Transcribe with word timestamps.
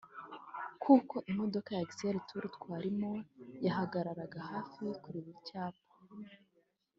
kuko 0.83 1.15
imodoka 1.31 1.69
ya 1.73 1.83
Excel 1.85 2.17
Tours 2.27 2.51
twari 2.57 2.89
mo 2.99 3.13
yahagararaga 3.65 4.39
hafi 4.51 4.83
kuri 5.03 5.19
buri 5.25 5.39
cyapa 5.47 5.85